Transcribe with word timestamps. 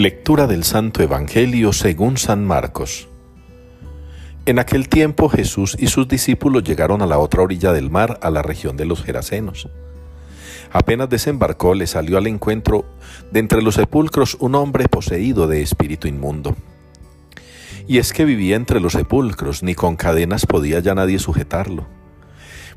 Lectura 0.00 0.46
del 0.46 0.64
Santo 0.64 1.02
Evangelio 1.02 1.74
según 1.74 2.16
San 2.16 2.46
Marcos. 2.46 3.06
En 4.46 4.58
aquel 4.58 4.88
tiempo 4.88 5.28
Jesús 5.28 5.76
y 5.78 5.88
sus 5.88 6.08
discípulos 6.08 6.64
llegaron 6.64 7.02
a 7.02 7.06
la 7.06 7.18
otra 7.18 7.42
orilla 7.42 7.74
del 7.74 7.90
mar, 7.90 8.18
a 8.22 8.30
la 8.30 8.40
región 8.40 8.78
de 8.78 8.86
los 8.86 9.02
Gerasenos. 9.02 9.68
Apenas 10.72 11.10
desembarcó, 11.10 11.74
le 11.74 11.86
salió 11.86 12.16
al 12.16 12.28
encuentro 12.28 12.86
de 13.30 13.40
entre 13.40 13.60
los 13.60 13.74
sepulcros 13.74 14.38
un 14.40 14.54
hombre 14.54 14.88
poseído 14.88 15.46
de 15.48 15.60
espíritu 15.60 16.08
inmundo. 16.08 16.56
Y 17.86 17.98
es 17.98 18.14
que 18.14 18.24
vivía 18.24 18.56
entre 18.56 18.80
los 18.80 18.94
sepulcros, 18.94 19.62
ni 19.62 19.74
con 19.74 19.96
cadenas 19.96 20.46
podía 20.46 20.80
ya 20.80 20.94
nadie 20.94 21.18
sujetarlo. 21.18 21.99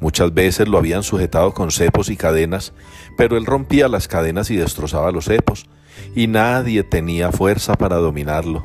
Muchas 0.00 0.32
veces 0.32 0.68
lo 0.68 0.78
habían 0.78 1.02
sujetado 1.02 1.52
con 1.52 1.72
cepos 1.72 2.08
y 2.08 2.16
cadenas, 2.16 2.72
pero 3.16 3.36
él 3.36 3.46
rompía 3.46 3.88
las 3.88 4.06
cadenas 4.06 4.50
y 4.50 4.56
destrozaba 4.56 5.10
los 5.10 5.24
cepos, 5.24 5.66
y 6.14 6.28
nadie 6.28 6.84
tenía 6.84 7.32
fuerza 7.32 7.74
para 7.74 7.96
dominarlo. 7.96 8.64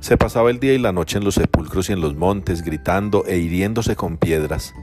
Se 0.00 0.18
pasaba 0.18 0.50
el 0.50 0.60
día 0.60 0.74
y 0.74 0.78
la 0.78 0.92
noche 0.92 1.16
en 1.16 1.24
los 1.24 1.36
sepulcros 1.36 1.88
y 1.88 1.94
en 1.94 2.02
los 2.02 2.14
montes, 2.14 2.62
gritando 2.62 3.24
e 3.26 3.38
hiriéndose 3.38 3.96
con 3.96 4.18
piedras. 4.18 4.74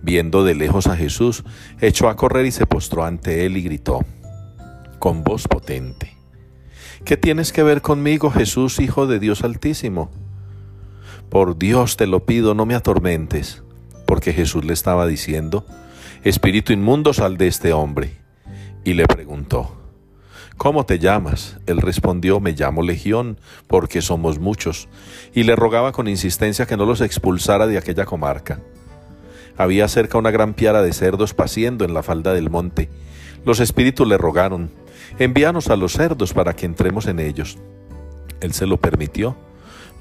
Viendo 0.00 0.42
de 0.42 0.54
lejos 0.54 0.86
a 0.86 0.96
Jesús, 0.96 1.44
echó 1.80 2.08
a 2.08 2.16
correr 2.16 2.46
y 2.46 2.50
se 2.50 2.66
postró 2.66 3.04
ante 3.04 3.44
él 3.44 3.58
y 3.58 3.62
gritó, 3.62 4.00
con 4.98 5.22
voz 5.22 5.46
potente, 5.48 6.16
¿Qué 7.04 7.16
tienes 7.16 7.52
que 7.52 7.64
ver 7.64 7.82
conmigo, 7.82 8.30
Jesús, 8.30 8.78
Hijo 8.78 9.08
de 9.08 9.18
Dios 9.18 9.42
Altísimo? 9.42 10.10
Por 11.28 11.58
Dios 11.58 11.96
te 11.96 12.06
lo 12.06 12.24
pido, 12.24 12.54
no 12.54 12.64
me 12.64 12.76
atormentes 12.76 13.62
porque 14.22 14.34
Jesús 14.34 14.64
le 14.64 14.72
estaba 14.72 15.08
diciendo, 15.08 15.66
Espíritu 16.22 16.72
inmundo, 16.72 17.12
sal 17.12 17.36
de 17.38 17.48
este 17.48 17.72
hombre. 17.72 18.18
Y 18.84 18.94
le 18.94 19.04
preguntó, 19.08 19.76
¿Cómo 20.56 20.86
te 20.86 21.00
llamas? 21.00 21.58
Él 21.66 21.78
respondió, 21.78 22.38
me 22.38 22.52
llamo 22.52 22.82
Legión, 22.82 23.40
porque 23.66 24.00
somos 24.00 24.38
muchos, 24.38 24.88
y 25.34 25.42
le 25.42 25.56
rogaba 25.56 25.90
con 25.90 26.06
insistencia 26.06 26.66
que 26.66 26.76
no 26.76 26.86
los 26.86 27.00
expulsara 27.00 27.66
de 27.66 27.78
aquella 27.78 28.04
comarca. 28.04 28.60
Había 29.56 29.88
cerca 29.88 30.18
una 30.18 30.30
gran 30.30 30.54
piara 30.54 30.82
de 30.82 30.92
cerdos 30.92 31.34
paciendo 31.34 31.84
en 31.84 31.92
la 31.92 32.04
falda 32.04 32.32
del 32.32 32.48
monte. 32.48 32.90
Los 33.44 33.58
espíritus 33.58 34.06
le 34.06 34.18
rogaron, 34.18 34.70
envíanos 35.18 35.68
a 35.68 35.74
los 35.74 35.94
cerdos 35.94 36.32
para 36.32 36.54
que 36.54 36.66
entremos 36.66 37.06
en 37.06 37.18
ellos. 37.18 37.58
Él 38.40 38.52
se 38.52 38.66
lo 38.66 38.76
permitió 38.76 39.36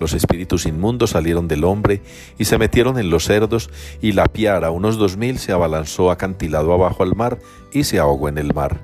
los 0.02 0.13
espíritus 0.13 0.66
inmundos 0.66 1.11
salieron 1.11 1.47
del 1.47 1.63
hombre 1.63 2.02
y 2.39 2.45
se 2.45 2.57
metieron 2.57 2.97
en 2.97 3.11
los 3.11 3.25
cerdos, 3.25 3.69
y 4.02 4.13
la 4.13 4.25
piara, 4.25 4.71
unos 4.71 4.97
dos 4.97 5.16
mil, 5.16 5.38
se 5.38 5.52
abalanzó 5.52 6.09
acantilado 6.09 6.73
abajo 6.73 7.03
al 7.03 7.16
mar 7.16 7.38
y 7.71 7.83
se 7.83 7.99
ahogó 7.99 8.27
en 8.27 8.39
el 8.39 8.52
mar. 8.53 8.81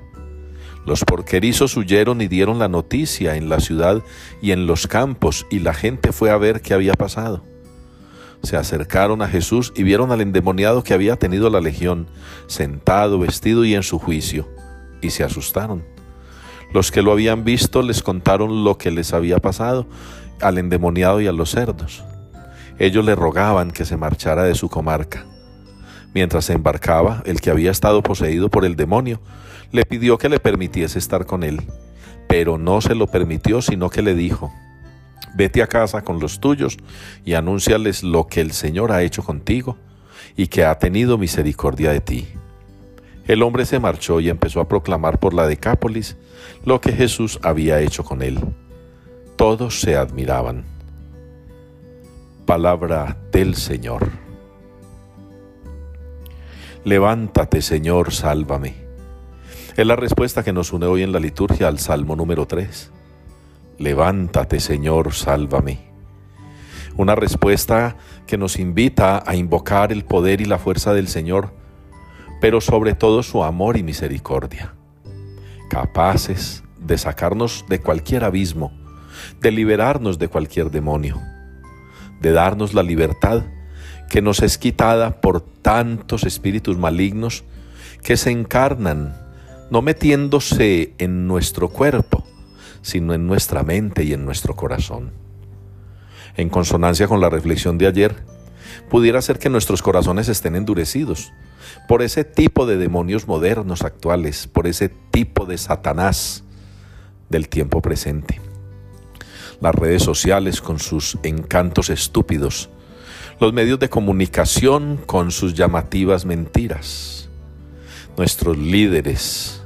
Los 0.86 1.04
porquerizos 1.04 1.76
huyeron 1.76 2.20
y 2.20 2.28
dieron 2.28 2.60
la 2.60 2.68
noticia 2.68 3.34
en 3.34 3.48
la 3.48 3.58
ciudad 3.58 4.02
y 4.40 4.52
en 4.52 4.68
los 4.68 4.86
campos, 4.86 5.44
y 5.50 5.58
la 5.58 5.74
gente 5.74 6.12
fue 6.12 6.30
a 6.30 6.38
ver 6.38 6.62
qué 6.62 6.72
había 6.72 6.94
pasado. 6.94 7.42
Se 8.44 8.56
acercaron 8.56 9.20
a 9.20 9.28
Jesús 9.28 9.72
y 9.74 9.82
vieron 9.82 10.12
al 10.12 10.20
endemoniado 10.20 10.84
que 10.84 10.94
había 10.94 11.16
tenido 11.16 11.50
la 11.50 11.60
legión, 11.60 12.06
sentado, 12.46 13.18
vestido 13.18 13.64
y 13.64 13.74
en 13.74 13.82
su 13.82 13.98
juicio, 13.98 14.48
y 15.02 15.10
se 15.10 15.24
asustaron. 15.24 15.84
Los 16.72 16.92
que 16.92 17.02
lo 17.02 17.10
habían 17.10 17.42
visto 17.42 17.82
les 17.82 18.04
contaron 18.04 18.62
lo 18.62 18.78
que 18.78 18.92
les 18.92 19.12
había 19.12 19.38
pasado 19.38 19.88
al 20.40 20.58
endemoniado 20.58 21.20
y 21.20 21.26
a 21.26 21.32
los 21.32 21.50
cerdos. 21.50 22.04
Ellos 22.78 23.04
le 23.04 23.14
rogaban 23.14 23.70
que 23.70 23.84
se 23.84 23.96
marchara 23.96 24.44
de 24.44 24.54
su 24.54 24.68
comarca. 24.68 25.26
Mientras 26.14 26.46
se 26.46 26.52
embarcaba, 26.52 27.22
el 27.26 27.40
que 27.40 27.50
había 27.50 27.70
estado 27.70 28.02
poseído 28.02 28.48
por 28.48 28.64
el 28.64 28.76
demonio 28.76 29.20
le 29.72 29.84
pidió 29.84 30.16
que 30.16 30.28
le 30.28 30.40
permitiese 30.40 30.98
estar 30.98 31.26
con 31.26 31.42
él, 31.42 31.62
pero 32.28 32.56
no 32.56 32.80
se 32.80 32.94
lo 32.94 33.06
permitió, 33.08 33.60
sino 33.62 33.90
que 33.90 34.02
le 34.02 34.14
dijo, 34.14 34.52
Vete 35.34 35.62
a 35.62 35.66
casa 35.66 36.02
con 36.02 36.20
los 36.20 36.40
tuyos 36.40 36.78
y 37.24 37.34
anúnciales 37.34 38.02
lo 38.02 38.26
que 38.26 38.40
el 38.40 38.52
Señor 38.52 38.92
ha 38.92 39.02
hecho 39.02 39.22
contigo 39.22 39.76
y 40.36 40.46
que 40.46 40.64
ha 40.64 40.78
tenido 40.78 41.18
misericordia 41.18 41.92
de 41.92 42.00
ti. 42.00 42.28
El 43.26 43.42
hombre 43.42 43.66
se 43.66 43.78
marchó 43.78 44.20
y 44.20 44.30
empezó 44.30 44.60
a 44.60 44.68
proclamar 44.68 45.18
por 45.18 45.34
la 45.34 45.46
Decápolis 45.46 46.16
lo 46.64 46.80
que 46.80 46.92
Jesús 46.92 47.38
había 47.42 47.80
hecho 47.80 48.04
con 48.04 48.22
él 48.22 48.38
todos 49.38 49.80
se 49.80 49.94
admiraban. 49.94 50.64
Palabra 52.44 53.16
del 53.30 53.54
Señor. 53.54 54.10
Levántate, 56.82 57.62
Señor, 57.62 58.12
sálvame. 58.12 58.74
Es 59.76 59.86
la 59.86 59.94
respuesta 59.94 60.42
que 60.42 60.52
nos 60.52 60.72
une 60.72 60.86
hoy 60.86 61.04
en 61.04 61.12
la 61.12 61.20
liturgia 61.20 61.68
al 61.68 61.78
Salmo 61.78 62.16
número 62.16 62.46
3. 62.48 62.90
Levántate, 63.78 64.58
Señor, 64.58 65.14
sálvame. 65.14 65.92
Una 66.96 67.14
respuesta 67.14 67.96
que 68.26 68.38
nos 68.38 68.58
invita 68.58 69.22
a 69.24 69.36
invocar 69.36 69.92
el 69.92 70.04
poder 70.04 70.40
y 70.40 70.46
la 70.46 70.58
fuerza 70.58 70.92
del 70.94 71.06
Señor, 71.06 71.52
pero 72.40 72.60
sobre 72.60 72.94
todo 72.94 73.22
su 73.22 73.44
amor 73.44 73.76
y 73.76 73.84
misericordia, 73.84 74.74
capaces 75.70 76.64
de 76.80 76.98
sacarnos 76.98 77.66
de 77.68 77.80
cualquier 77.80 78.24
abismo 78.24 78.72
de 79.40 79.50
liberarnos 79.50 80.18
de 80.18 80.28
cualquier 80.28 80.70
demonio, 80.70 81.20
de 82.20 82.32
darnos 82.32 82.74
la 82.74 82.82
libertad 82.82 83.42
que 84.08 84.22
nos 84.22 84.42
es 84.42 84.58
quitada 84.58 85.20
por 85.20 85.40
tantos 85.40 86.24
espíritus 86.24 86.78
malignos 86.78 87.44
que 88.02 88.16
se 88.16 88.30
encarnan, 88.30 89.16
no 89.70 89.82
metiéndose 89.82 90.94
en 90.98 91.26
nuestro 91.26 91.68
cuerpo, 91.68 92.24
sino 92.82 93.12
en 93.12 93.26
nuestra 93.26 93.62
mente 93.62 94.04
y 94.04 94.14
en 94.14 94.24
nuestro 94.24 94.56
corazón. 94.56 95.12
En 96.36 96.48
consonancia 96.48 97.06
con 97.06 97.20
la 97.20 97.28
reflexión 97.28 97.76
de 97.78 97.86
ayer, 97.86 98.16
pudiera 98.88 99.20
ser 99.20 99.38
que 99.38 99.50
nuestros 99.50 99.82
corazones 99.82 100.28
estén 100.28 100.56
endurecidos 100.56 101.32
por 101.86 102.02
ese 102.02 102.24
tipo 102.24 102.64
de 102.64 102.78
demonios 102.78 103.28
modernos 103.28 103.82
actuales, 103.82 104.46
por 104.46 104.66
ese 104.66 104.88
tipo 104.88 105.44
de 105.44 105.58
Satanás 105.58 106.44
del 107.28 107.48
tiempo 107.48 107.82
presente 107.82 108.47
las 109.60 109.74
redes 109.74 110.02
sociales 110.02 110.60
con 110.60 110.78
sus 110.78 111.18
encantos 111.22 111.90
estúpidos, 111.90 112.70
los 113.40 113.52
medios 113.52 113.78
de 113.78 113.88
comunicación 113.88 114.98
con 115.06 115.30
sus 115.30 115.54
llamativas 115.54 116.24
mentiras, 116.24 117.28
nuestros 118.16 118.56
líderes 118.56 119.62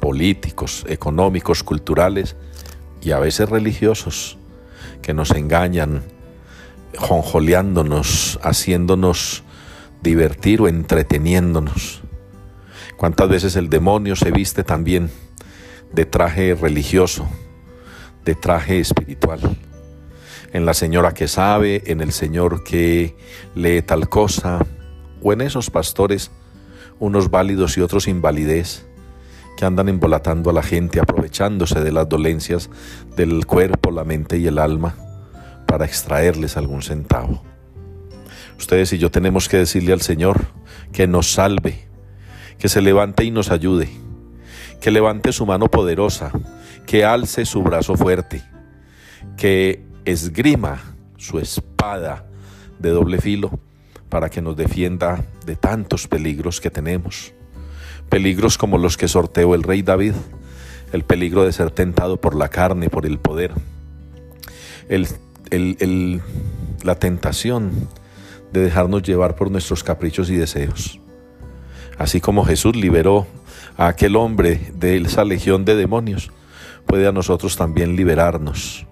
políticos, 0.00 0.84
económicos, 0.88 1.62
culturales 1.62 2.36
y 3.02 3.12
a 3.12 3.18
veces 3.18 3.48
religiosos 3.48 4.38
que 5.02 5.14
nos 5.14 5.30
engañan, 5.32 6.02
jonjoleándonos, 6.96 8.38
haciéndonos 8.42 9.42
divertir 10.02 10.60
o 10.62 10.68
entreteniéndonos. 10.68 12.00
¿Cuántas 12.96 13.28
veces 13.28 13.56
el 13.56 13.70
demonio 13.70 14.16
se 14.16 14.30
viste 14.30 14.64
también 14.64 15.10
de 15.92 16.04
traje 16.04 16.54
religioso? 16.54 17.28
De 18.24 18.34
traje 18.34 18.80
espiritual. 18.80 19.40
En 20.52 20.66
la 20.66 20.74
señora 20.74 21.12
que 21.12 21.28
sabe, 21.28 21.82
en 21.86 22.00
el 22.00 22.12
Señor 22.12 22.64
que 22.64 23.16
lee 23.54 23.82
tal 23.82 24.08
cosa, 24.08 24.66
o 25.22 25.32
en 25.32 25.40
esos 25.42 25.70
pastores, 25.70 26.30
unos 26.98 27.30
válidos 27.30 27.76
y 27.76 27.80
otros 27.80 28.08
invalidez, 28.08 28.86
que 29.56 29.64
andan 29.64 29.88
embolatando 29.88 30.50
a 30.50 30.52
la 30.52 30.62
gente, 30.62 31.00
aprovechándose 31.00 31.80
de 31.80 31.92
las 31.92 32.08
dolencias 32.08 32.70
del 33.16 33.46
cuerpo, 33.46 33.90
la 33.90 34.04
mente 34.04 34.38
y 34.38 34.46
el 34.46 34.58
alma, 34.58 34.96
para 35.66 35.84
extraerles 35.84 36.56
algún 36.56 36.82
centavo. 36.82 37.42
Ustedes 38.58 38.92
y 38.92 38.98
yo 38.98 39.10
tenemos 39.10 39.48
que 39.48 39.58
decirle 39.58 39.92
al 39.92 40.00
Señor 40.00 40.46
que 40.92 41.06
nos 41.06 41.32
salve, 41.32 41.86
que 42.58 42.68
se 42.68 42.82
levante 42.82 43.24
y 43.24 43.30
nos 43.30 43.50
ayude, 43.50 43.88
que 44.80 44.90
levante 44.90 45.32
su 45.32 45.46
mano 45.46 45.68
poderosa, 45.68 46.32
que 46.86 47.04
alce 47.04 47.44
su 47.44 47.62
brazo 47.62 47.94
fuerte, 47.96 48.42
que 49.36 49.84
esgrima 50.04 50.80
su 51.16 51.38
espada 51.38 52.24
de 52.78 52.90
doble 52.90 53.20
filo 53.20 53.58
para 54.08 54.30
que 54.30 54.42
nos 54.42 54.56
defienda 54.56 55.24
de 55.46 55.56
tantos 55.56 56.08
peligros 56.08 56.60
que 56.60 56.70
tenemos. 56.70 57.32
Peligros 58.08 58.58
como 58.58 58.78
los 58.78 58.96
que 58.96 59.06
sorteó 59.06 59.54
el 59.54 59.62
rey 59.62 59.82
David, 59.82 60.14
el 60.92 61.04
peligro 61.04 61.44
de 61.44 61.52
ser 61.52 61.70
tentado 61.70 62.16
por 62.16 62.34
la 62.34 62.48
carne, 62.48 62.88
por 62.90 63.06
el 63.06 63.18
poder, 63.18 63.52
la 66.82 66.94
tentación 66.96 67.70
de 68.52 68.60
dejarnos 68.60 69.02
llevar 69.02 69.36
por 69.36 69.50
nuestros 69.50 69.84
caprichos 69.84 70.28
y 70.30 70.36
deseos. 70.36 70.98
Así 71.98 72.20
como 72.20 72.44
Jesús 72.44 72.74
liberó 72.74 73.26
aquel 73.76 74.16
hombre 74.16 74.72
de 74.74 74.96
esa 74.98 75.24
legión 75.24 75.64
de 75.64 75.76
demonios, 75.76 76.30
puede 76.86 77.06
a 77.06 77.12
nosotros 77.12 77.56
también 77.56 77.96
liberarnos 77.96 78.86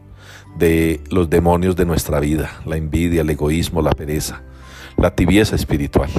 de 0.56 1.00
los 1.10 1.30
demonios 1.30 1.76
de 1.76 1.84
nuestra 1.84 2.20
vida, 2.20 2.50
la 2.64 2.76
envidia, 2.76 3.22
el 3.22 3.30
egoísmo, 3.30 3.82
la 3.82 3.92
pereza, 3.92 4.42
la 4.96 5.14
tibieza 5.14 5.56
espiritual, 5.56 6.10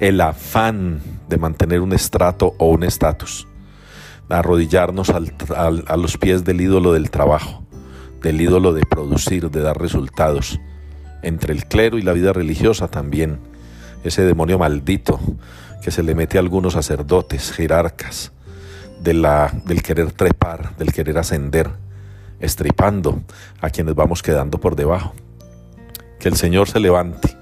el 0.00 0.20
afán 0.20 1.00
de 1.28 1.38
mantener 1.38 1.80
un 1.80 1.92
estrato 1.92 2.54
o 2.58 2.70
un 2.70 2.82
estatus. 2.82 3.46
arrodillarnos 4.28 5.10
a 5.10 5.96
los 5.98 6.16
pies 6.16 6.42
del 6.44 6.62
ídolo 6.62 6.94
del 6.94 7.10
trabajo, 7.10 7.64
del 8.22 8.40
ídolo 8.40 8.72
de 8.72 8.86
producir, 8.86 9.50
de 9.50 9.60
dar 9.60 9.78
resultados. 9.78 10.58
Entre 11.22 11.52
el 11.52 11.66
clero 11.66 11.98
y 11.98 12.02
la 12.02 12.14
vida 12.14 12.32
religiosa 12.32 12.88
también, 12.88 13.40
ese 14.04 14.22
demonio 14.22 14.58
maldito 14.58 15.20
que 15.82 15.90
se 15.90 16.02
le 16.02 16.14
mete 16.14 16.38
a 16.38 16.40
algunos 16.40 16.74
sacerdotes, 16.74 17.52
jerarcas, 17.52 18.32
del 19.02 19.82
querer 19.82 20.12
trepar, 20.12 20.76
del 20.76 20.92
querer 20.92 21.18
ascender, 21.18 21.70
estripando 22.40 23.22
a 23.60 23.70
quienes 23.70 23.94
vamos 23.94 24.22
quedando 24.22 24.58
por 24.58 24.76
debajo. 24.76 25.12
Que 26.20 26.28
el 26.28 26.36
Señor 26.36 26.68
se 26.68 26.78
levante 26.78 27.36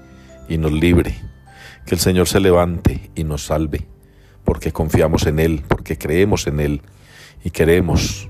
y 0.49 0.57
nos 0.57 0.71
libre, 0.71 1.15
que 1.85 1.95
el 1.95 2.01
Señor 2.01 2.27
se 2.27 2.39
levante 2.39 3.11
y 3.15 3.23
nos 3.23 3.45
salve, 3.45 3.85
porque 4.43 4.71
confiamos 4.71 5.27
en 5.27 5.39
Él, 5.39 5.63
porque 5.67 5.97
creemos 5.97 6.47
en 6.47 6.59
Él 6.59 6.81
y 7.43 7.51
queremos 7.51 8.27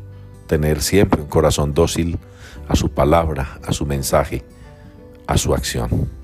tener 0.48 0.82
siempre 0.82 1.22
un 1.22 1.30
corazón 1.30 1.74
dócil 1.74 2.20
a 2.68 2.76
su 2.76 2.92
palabra, 2.92 3.60
a 3.66 3.72
su 3.72 3.86
mensaje, 3.86 4.44
a 5.26 5.38
su 5.38 5.54
acción. 5.54 6.21